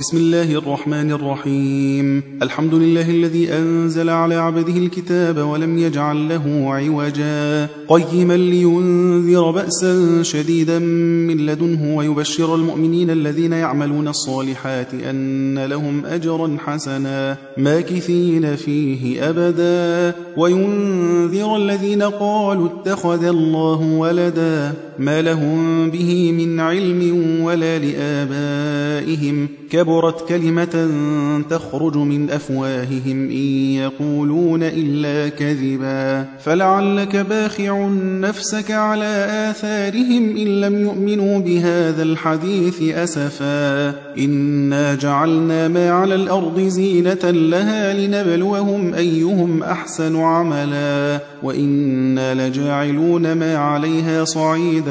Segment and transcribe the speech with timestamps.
[0.00, 2.22] بسم الله الرحمن الرحيم.
[2.42, 7.68] الحمد لله الذي أنزل على عبده الكتاب ولم يجعل له عوجا.
[7.88, 17.36] قيما لينذر بأسا شديدا من لدنه ويبشر المؤمنين الذين يعملون الصالحات أن لهم أجرا حسنا.
[17.58, 20.16] ماكثين فيه أبدا.
[20.36, 24.72] وينذر الذين قالوا اتخذ الله ولدا.
[24.98, 30.90] ما لهم به من علم ولا لآبائهم كبرت كلمة
[31.50, 37.88] تخرج من أفواههم إن يقولون إلا كذبا فلعلك باخع
[38.20, 47.30] نفسك على آثارهم إن لم يؤمنوا بهذا الحديث أسفا إنا جعلنا ما على الأرض زينة
[47.30, 54.83] لها لنبلوهم أيهم أحسن عملا وإنا لجاعلون ما عليها صعيدا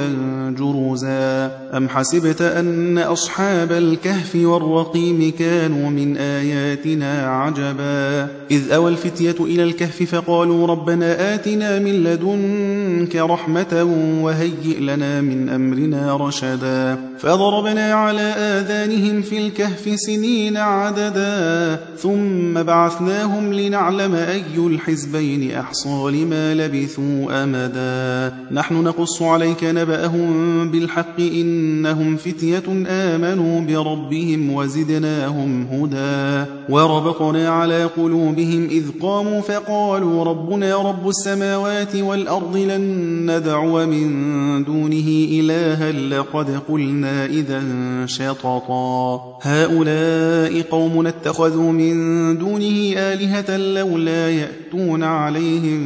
[0.57, 9.63] جرزا أم حسبت أن أصحاب الكهف والرقيم كانوا من آياتنا عجبا إذ أوى الفتية إلى
[9.63, 13.87] الكهف فقالوا ربنا آتنا من لدنك رحمة
[14.21, 24.15] وهيئ لنا من أمرنا رشدا فضربنا على آذانهم في الكهف سنين عددا ثم بعثناهم لنعلم
[24.15, 34.53] أي الحزبين أحصى لما لبثوا أمدا نحن نقص عليك نبأهم بالحق إنهم فتية آمنوا بربهم
[34.53, 42.81] وزدناهم هدى وربطنا على قلوبهم إذ قاموا فقالوا ربنا رب السماوات والأرض لن
[43.31, 47.63] ندعو من دونه إلها لقد قلنا إذا
[48.05, 49.21] شططا.
[49.41, 51.93] هؤلاء قوم اتخذوا من
[52.37, 55.83] دونه آلهة لولا يأتون عليهم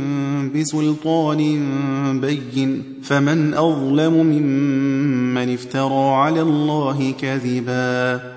[0.56, 1.42] بسلطان
[2.22, 2.84] بين.
[3.04, 8.37] فمن أظلم ممن افترى على الله كذبا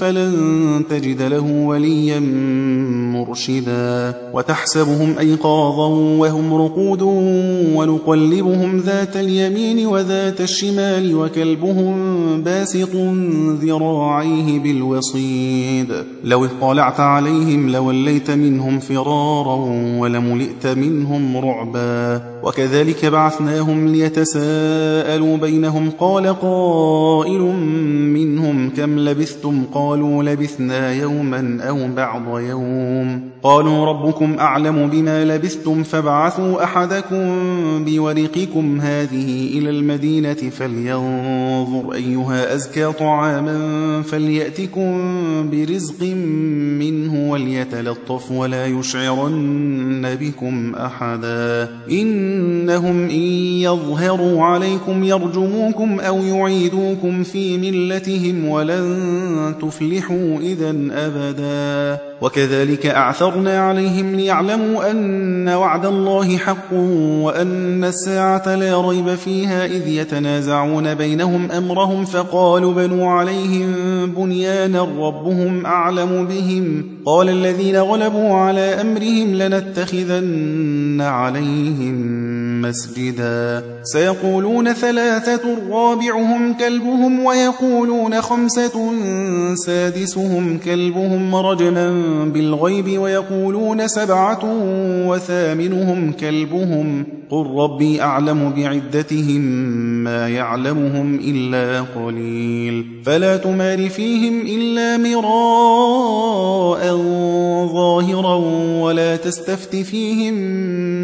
[0.00, 2.20] فلن تجد له وليا
[3.14, 4.14] مرشدا.
[4.32, 5.88] وتحسبهم أيقاظا
[6.18, 7.02] وهم رقود
[7.76, 11.94] ونقلبهم ذات اليمين وذات الشمال وكلبهم
[12.42, 12.94] باسط
[13.62, 15.88] ذراعيه بالوصيد.
[16.24, 19.56] لو اطلعت عليهم لوليت منهم فرارا
[19.98, 22.33] ولملئت منهم رعبا.
[22.44, 27.40] وكذلك بعثناهم ليتساءلوا بينهم قال قائل
[28.12, 33.33] منهم كم لبثتم؟ قالوا لبثنا يوما أو بعض يوم.
[33.44, 37.24] قالوا ربكم أعلم بما لبثتم فابعثوا أحدكم
[37.84, 44.90] بورقكم هذه إلى المدينة فلينظر أيها أزكى طعاما فليأتكم
[45.50, 46.02] برزق
[46.80, 51.68] منه وليتلطف ولا يشعرن بكم أحدا.
[51.90, 53.22] إنهم إن
[53.60, 62.13] يظهروا عليكم يرجموكم أو يعيدوكم في ملتهم ولن تفلحوا إذا أبدا.
[62.24, 66.72] وكذلك أعثرنا عليهم ليعلموا أن وعد الله حق
[67.22, 73.66] وأن الساعة لا ريب فيها إذ يتنازعون بينهم أمرهم فقالوا بنوا عليهم
[74.06, 83.62] بنيانا ربهم أعلم بهم قال الذين غلبوا على أمرهم لنتخذن عليهم مسجدا.
[83.82, 88.92] سيقولون ثلاثة رابعهم كلبهم ويقولون خمسة
[89.54, 91.90] سادسهم كلبهم رجما
[92.34, 94.40] بالغيب ويقولون سبعة
[95.08, 97.06] وثامنهم كلبهم.
[97.30, 99.40] قل ربي أعلم بعدتهم
[100.04, 102.86] ما يعلمهم إلا قليل.
[103.06, 106.84] فلا تمار فيهم إلا مراء
[107.72, 108.34] ظاهرا
[108.80, 110.34] ولا تستفت فيهم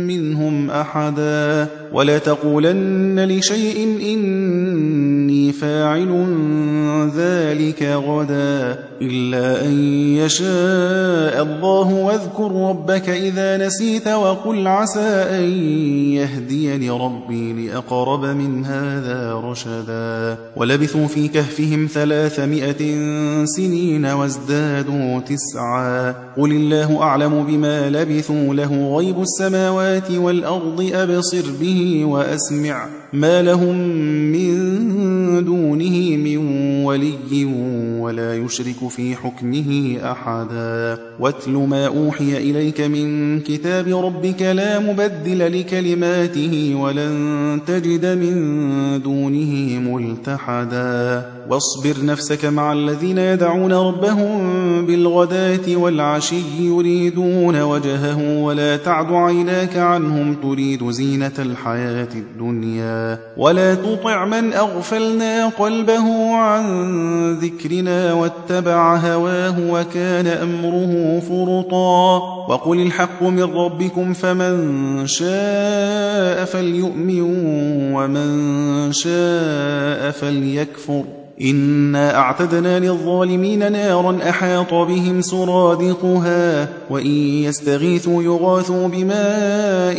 [0.06, 1.49] منهم أحدا.
[1.50, 6.26] مَا ولا تقولن لشيء إني فاعل
[7.16, 9.72] ذلك غدا إلا أن
[10.14, 15.44] يشاء الله واذكر ربك إذا نسيت وقل عسى أن
[16.12, 22.96] يهديني ربي لأقرب من هذا رشدا ولبثوا في كهفهم ثلاثمائة
[23.44, 32.04] سنين وازدادوا تسعا قل الله أعلم بما لبثوا له غيب السماوات والأرض أبصر به به
[32.04, 33.76] وأسمع ما لهم
[34.32, 34.54] من
[35.44, 36.36] دونه من
[36.84, 37.44] ولي
[38.10, 40.98] ولا يشرك في حكمه أحدا.
[41.20, 48.34] واتل ما أوحي إليك من كتاب ربك لا مبدل لكلماته ولن تجد من
[49.02, 51.30] دونه ملتحدا.
[51.50, 54.40] واصبر نفسك مع الذين يدعون ربهم
[54.86, 63.18] بالغداة والعشي يريدون وجهه ولا تعد عيناك عنهم تريد زينة الحياة الدنيا.
[63.36, 66.64] ولا تطع من أغفلنا قلبه عن
[67.34, 72.18] ذكرنا واتبع هواه وكان أمره فرطا
[72.48, 77.20] وقل الحق من ربكم فمن شاء فليؤمن
[77.94, 81.04] ومن شاء فليكفر
[81.42, 87.10] إنا أعتدنا للظالمين نارا أحاط بهم سرادقها وإن
[87.44, 89.98] يستغيثوا يغاثوا بماء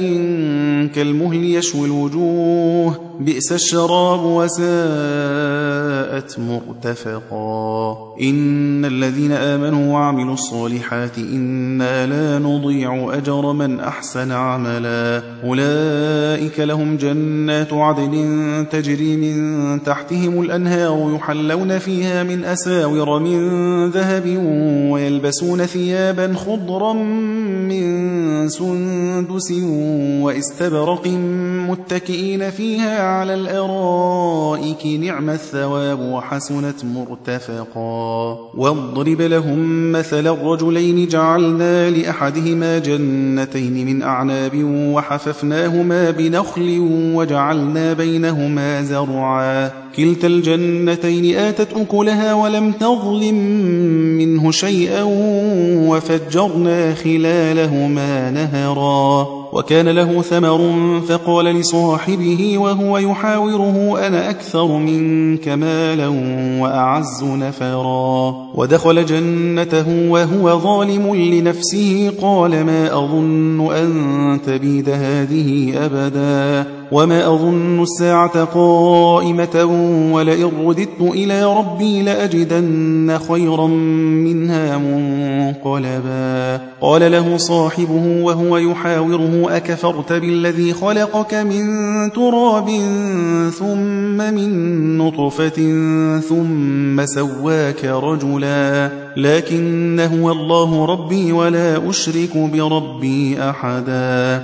[0.95, 4.61] كالمهل يشوي الوجوه بئس الشراب وساءت
[6.39, 7.97] مرتفقا.
[8.21, 15.21] إن الذين آمنوا وعملوا الصالحات إنا لا نضيع أجر من أحسن عملا.
[15.43, 23.39] أولئك لهم جنات عدن تجري من تحتهم الأنهار يحلون فيها من أساور من
[23.89, 24.37] ذهب
[24.91, 29.51] ويلبسون ثيابا خضرا من سندس
[30.21, 31.07] وإستبرق
[31.69, 38.37] متكئين فيها على الأرائك نعم الثواب وحسنت مرتفقا.
[38.57, 44.51] واضرب لهم مثل الرجلين جعلنا لأحدهما جنتين من أعناب
[44.93, 46.77] وحففناهما بنخل
[47.15, 49.71] وجعلنا بينهما زرعا.
[49.95, 53.35] كلتا الجنتين آتت أكلها ولم تظلم
[54.17, 55.03] منه شيئا
[55.89, 59.40] وفجرنا خلالهما نهرا.
[59.53, 60.61] وكان له ثمر
[61.07, 66.07] فقال لصاحبه وهو يحاوره أنا أكثر منك مالا
[66.61, 68.35] وأعز نفرا.
[68.55, 76.80] ودخل جنته وهو ظالم لنفسه قال ما أظن أن تبيد هذه أبدا.
[76.91, 79.65] وما أظن الساعة قائمة
[80.13, 90.73] ولئن رددت إلى ربي لأجدن خيرا منها منقلبا قال له صاحبه وهو يحاوره أكفرت بالذي
[90.73, 91.65] خلقك من
[92.11, 92.69] تراب
[93.59, 95.79] ثم من نطفة
[96.19, 104.43] ثم سواك رجلا لكن هو الله ربي ولا أشرك بربي أحدا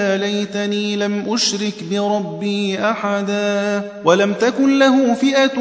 [0.17, 5.59] ليتني لم أشرك بربي أحدا ولم تكن له فئة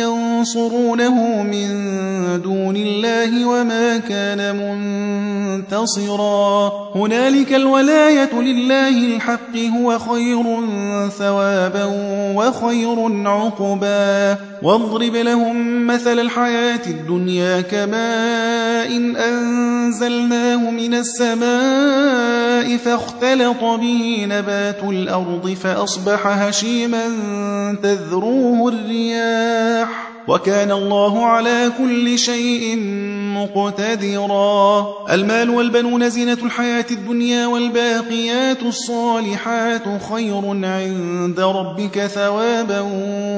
[0.00, 1.68] ينصرونه من
[2.42, 4.56] دون الله وما كان
[5.56, 6.72] منتصرا.
[6.94, 10.44] هنالك الولاية لله الحق هو خير
[11.18, 11.84] ثوابا
[12.34, 14.38] وخير عقبا.
[14.62, 26.26] واضرب لهم مثل الحياة الدنيا كماء إن أنزلناه من السماء فاختلط به نبات الأرض فأصبح
[26.26, 27.04] هشيما
[27.82, 32.76] تذروه الرياح وكان الله على كل شيء
[33.34, 34.86] مقتدرا.
[35.10, 42.80] المال والبنون زينة الحياة الدنيا والباقيات الصالحات خير عند ربك ثوابا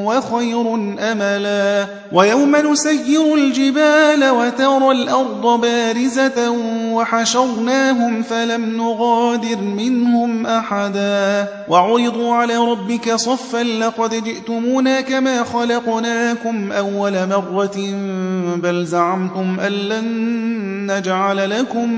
[0.06, 1.86] وخير أملا.
[2.12, 6.50] ويوم نسير الجبال وترى الأرض بارزة
[6.92, 11.48] وحشرناهم فلم نغادر منهم أحدا.
[11.68, 17.76] وعرضوا على ربك صفا لقد جئتمونا كما خلقناكم أول مرة
[18.56, 20.06] بل زعمتم أن لن
[20.92, 21.88] نجعل لكم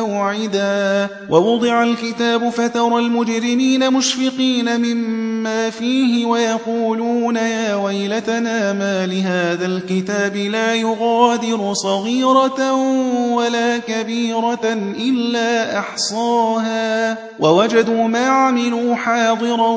[0.00, 1.08] موعدا.
[1.30, 11.74] ووضع الكتاب فترى المجرمين مشفقين مما فيه ويقولون يا ويلتنا ما لهذا الكتاب لا يغادر
[11.74, 12.72] صغيرة
[13.32, 14.64] ولا كبيرة
[14.98, 17.18] إلا أحصاها.
[17.38, 19.70] ووجدوا ما عملوا حاضرا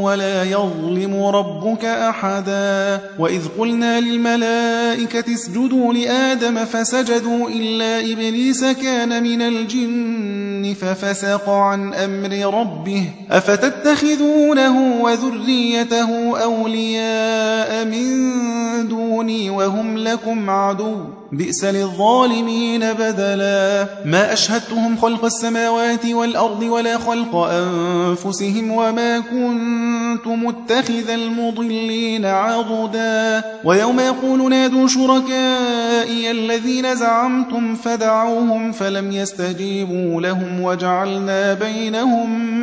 [0.00, 3.00] ولا يظلم ربك أحدا.
[3.18, 13.04] وإذ قلنا للملائكة اسجدوا لآدم فسجدوا إلا إبليس كان من الجن ففسق عن أمر ربه
[13.30, 18.36] أفتتخذونه وذريته أولياء من
[18.82, 20.94] دوني وهم لكم عدو.
[21.32, 23.86] بئس للظالمين بدلا.
[24.04, 33.44] ما أشهدتهم خلق السماوات والأرض ولا خلق أنفسهم وما كنت متخذ المضلين عضدا.
[33.64, 42.56] ويوم يقول نادوا شركائي الذين زعمتم فدعوهم فلم يستجيبوا لهم وجعلنا بينهم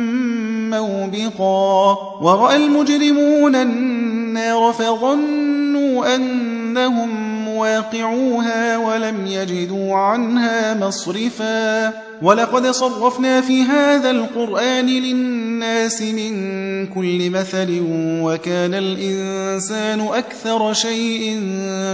[0.70, 1.98] موبقا.
[2.22, 5.43] ورأى المجرمون النار فظنوا
[6.02, 11.92] أنهم مواقعوها ولم يجدوا عنها مصرفا.
[12.24, 17.82] ولقد صرفنا في هذا القرآن للناس من كل مثل
[18.22, 21.40] وكان الإنسان أكثر شيء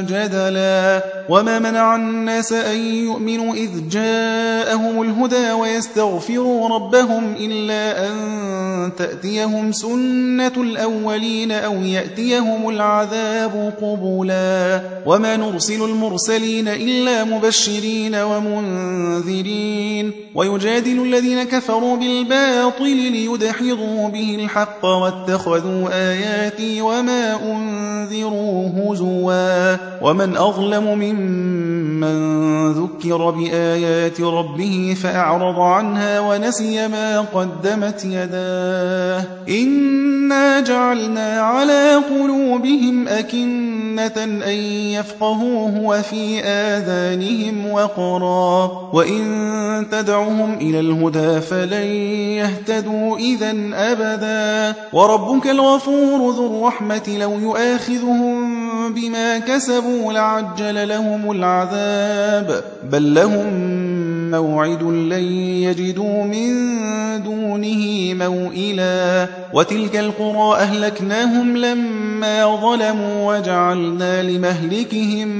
[0.08, 10.52] جدلا وما منع الناس أن يؤمنوا إذ جاءهم الهدى ويستغفروا ربهم إلا أن تأتيهم سنة
[10.56, 22.96] الأولين أو يأتيهم العذاب قبلا وما نرسل المرسلين إلا مبشرين ومنذرين ويجادل الذين كفروا بالباطل
[22.96, 29.76] ليدحضوا به الحق واتخذوا آياتي وما أنذروا هزوا.
[30.02, 39.24] ومن أظلم ممن ذكر بآيات ربه فأعرض عنها ونسي ما قدمت يداه.
[39.48, 44.54] إنا جعلنا على قلوبهم أكنة أن
[44.94, 48.70] يفقهوه وفي آذانهم وقرا.
[48.92, 51.87] وإن تدعهم إلى الهدى فلن
[52.40, 54.75] يهتدوا إذا أبدا.
[54.92, 62.64] وربك الغفور ذو الرحمة لو يؤاخذهم بما كسبوا لعجل لهم العذاب.
[62.90, 63.71] بل لهم
[64.30, 65.25] موعد لن
[65.62, 66.52] يجدوا من
[67.23, 69.26] دونه موئلا.
[69.52, 75.30] وتلك القرى أهلكناهم لما ظلموا وجعلنا لمهلكهم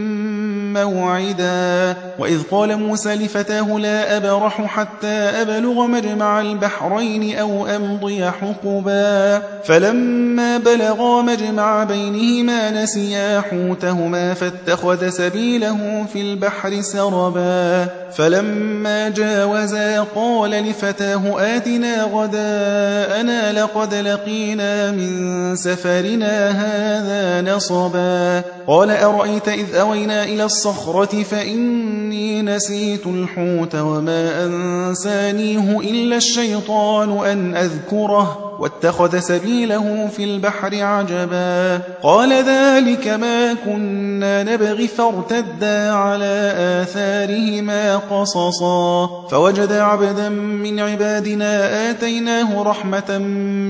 [0.73, 1.97] موعدا.
[2.19, 9.43] وإذ قال موسى لفتاه لا أبرح حتى أبلغ مجمع البحرين أو أمضي حقبا.
[9.65, 17.87] فلما بلغا مجمع بينهما نسيا حوتهما فاتخذ سبيله في البحر سربا.
[18.13, 28.43] فلما جاوزا قال لفتاه آتنا غداءنا لقد لقينا من سفرنا هذا نصبا.
[28.67, 38.50] قال أرأيت إذ أوينا إلى الصخرة فإني نسيت الحوت وما أنسانيه إلا الشيطان أن أذكره
[38.61, 41.81] واتخذ سبيله في البحر عجبا.
[42.03, 46.53] قال ذلك ما كنا نبغي فارتدا على
[46.83, 49.07] آثارهما قصصا.
[49.31, 53.19] فوجد عبدا من عبادنا آتيناه رحمة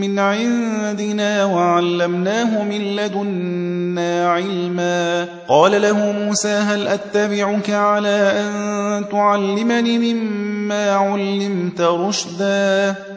[0.00, 5.26] من عندنا وعلمناه من لدنا علما.
[5.48, 12.94] قال له موسى هل أتبعك على أن تعلمني مما علمت رشدا؟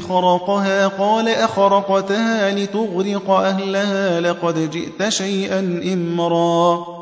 [0.00, 5.58] خرقها قال أخرقتها لتغرق أهلها لقد جئت شيئا
[5.92, 6.97] إمرا.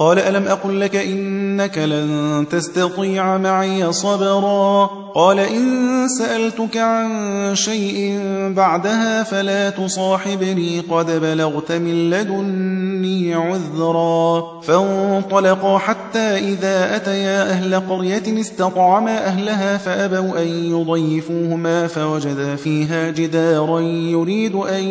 [0.00, 7.10] قال ألم أقل لك إنك لن تستطيع معي صبرا قال إن سألتك عن
[7.54, 8.18] شيء
[8.56, 19.26] بعدها فلا تصاحبني قد بلغت من لدني عذرا فانطلقا حتى إذا أتيا أهل قرية استطعما
[19.26, 24.84] أهلها فأبوا أن يضيفوهما فوجدا فيها جدارا يريد أن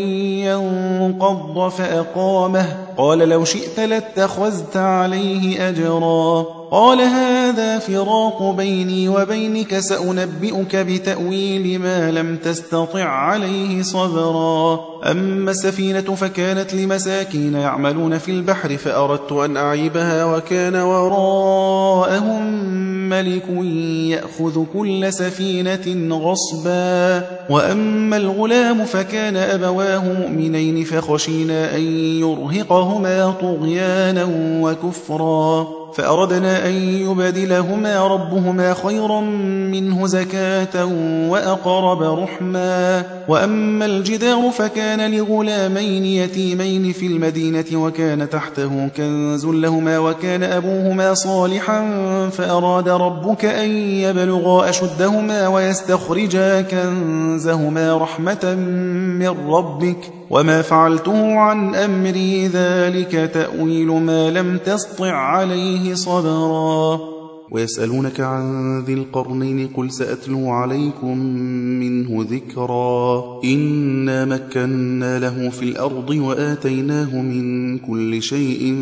[0.43, 2.65] ينقض فأقامه
[2.97, 6.58] قال لو شئت لاتخذت عليه أجرا.
[6.71, 14.79] قال هذا فراق بيني وبينك سأنبئك بتأويل ما لم تستطع عليه صبرا.
[15.11, 22.53] أما السفينة فكانت لمساكين يعملون في البحر فأردت أن أعيبها وكان وراءهم
[23.09, 23.49] ملك
[24.09, 27.25] يأخذ كل سفينة غصبا.
[27.49, 31.81] وأما الغلام فكان أبواه مؤمنين فخشينا أن
[32.19, 34.27] يرهقهما طغيانا
[34.61, 35.78] وكفرا.
[35.99, 39.21] فأردنا أن يبدلهما ربهما خيرا
[39.71, 40.85] منه زكاة
[41.29, 43.03] وأقرب رحما.
[43.27, 51.81] وأما الجدار فكان لغلامين يتيمين في المدينة وكان تحته كنز لهما وكان أبوهما صالحا
[52.29, 58.55] فأراد ربك أن يبلغا أشدهما ويستخرجا كنزهما رحمة
[59.19, 60.18] من ربك.
[60.29, 67.18] وما فعلته عن أمري ذلك تأويل ما لم تسطع عليه صبرا
[67.51, 71.17] ويسألونك عن ذي القرنين قل سأتلو عليكم
[71.79, 73.23] منه ذكرا.
[73.43, 78.75] إنا مكنا له في الأرض وآتيناه من كل شيء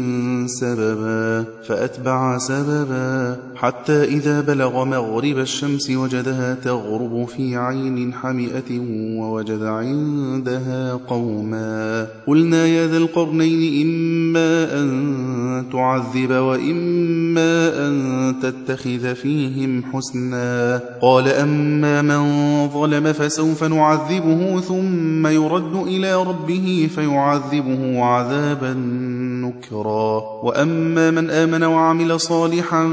[0.45, 3.39] سببا فأتبع سببا.
[3.55, 8.79] حتى إذا بلغ مغرب الشمس وجدها تغرب في عين حمئة
[9.19, 12.07] ووجد عندها قوما.
[12.27, 18.35] قلنا يا ذا القرنين إما أن تعذب وإما أن
[18.65, 20.81] تتخذ فيهم حسنا.
[21.01, 22.23] قال أما من
[22.69, 28.73] ظلم فسوف نعذبه ثم يرد إلى ربه فيعذبه عذابا
[29.47, 30.23] نكرا.
[30.43, 32.89] وأما من آمن وعمل صالحا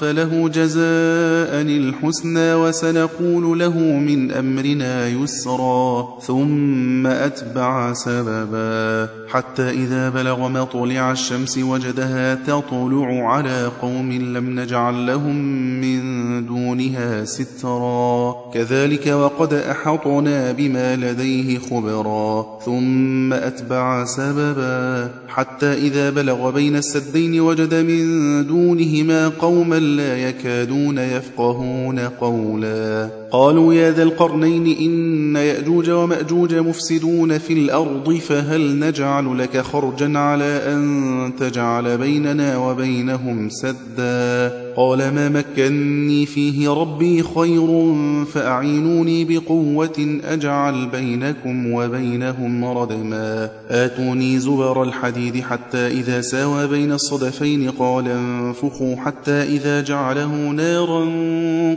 [0.00, 6.08] فله جزاء الحسنى وسنقول له من أمرنا يسرا.
[6.26, 9.08] ثم أتبع سببا.
[9.28, 15.36] حتى إذا بلغ مطلع الشمس وجدها تطلع على قوم لم نجعل لهم
[15.80, 18.34] من دونها سترا.
[18.54, 22.46] كذلك وقد أحطنا بما لديه خبرا.
[22.64, 25.10] ثم أتبع سببا.
[25.28, 28.02] حتى إذا بلغ بين السدين وجد من
[28.46, 33.08] دونهما قوما لا يكادون يفقهون قولا.
[33.32, 40.62] قالوا يا ذا القرنين إن يأجوج ومأجوج مفسدون في الأرض فهل نجعل لك خرجا على
[40.66, 51.72] أن تجعل بيننا وبينهم سدا؟ قال ما مكني فيه ربي خير فأعينوني بقوة أجعل بينكم
[51.72, 53.50] وبينهم ردما.
[53.70, 61.04] آتوني زبر الحديد حتى إذا ساوى بين الصدفين قال انفخوا حتى إذا جعله نارا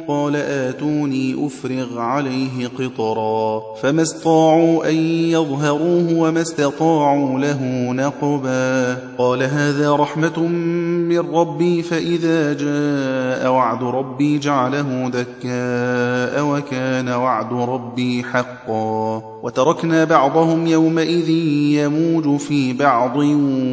[0.08, 3.62] قال آتوني أفرغ عليه قطرا.
[3.82, 4.96] فما استطاعوا أن
[5.30, 8.98] يظهروه وما استطاعوا له نقبا.
[9.18, 10.40] قال هذا رحمة
[11.10, 12.85] من ربي فإذا جاء
[13.50, 19.35] وعد ربي جعله دكاء وكان وعد ربي حقا.
[19.46, 21.30] وتركنا بعضهم يومئذ
[21.80, 23.16] يموج في بعض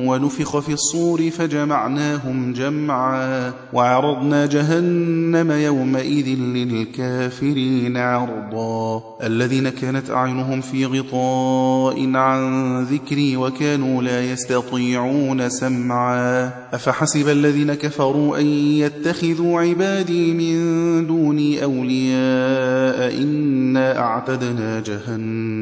[0.07, 12.17] ونفخ في الصور فجمعناهم جمعا وعرضنا جهنم يومئذ للكافرين عرضا الذين كانت أعينهم في غطاء
[12.17, 23.23] عن ذكري وكانوا لا يستطيعون سمعا أفحسب الذين كفروا أن يتخذوا عبادي من دوني أولياء
[23.23, 25.62] إنا أعتدنا جهنم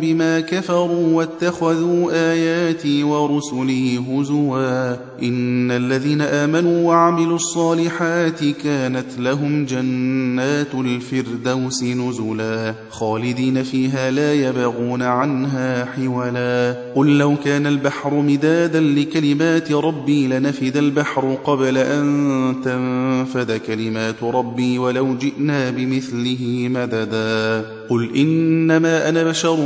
[0.00, 4.92] بما كفروا واتخذوا آياتي ورسلي هزوا.
[5.22, 12.74] إن الذين آمنوا وعملوا الصالحات كانت لهم جنات الفردوس نزلا.
[12.90, 16.76] خالدين فيها لا يبغون عنها حولا.
[16.96, 25.14] قل لو كان البحر مدادا لكلمات ربي لنفد البحر قبل أن تنفذ كلمات ربي ولو
[25.14, 27.79] جئنا بمثله مددا.
[27.90, 29.58] قل إنما أنا بشر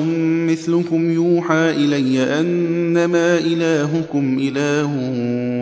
[0.49, 4.91] مثلكم يوحى إلي أنما إلهكم إله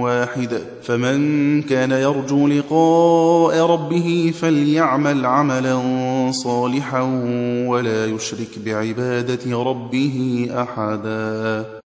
[0.02, 5.80] واحد فمن كان يرجو لقاء ربه فليعمل عملا
[6.30, 7.02] صالحا
[7.66, 11.81] ولا يشرك بعبادة ربه أحدا